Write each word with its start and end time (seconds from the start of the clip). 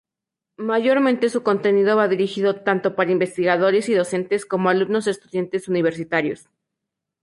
Mayormente, 0.57 1.29
su 1.29 1.43
contenido 1.43 1.95
va 1.95 2.07
dirigido 2.07 2.55
tanto 2.63 2.95
para 2.95 3.11
investigadores 3.11 3.87
y 3.87 3.93
docentes 3.93 4.47
como 4.47 4.69
alumnos 4.69 5.05
estudiantes 5.05 5.67
universitarios. 5.67 6.49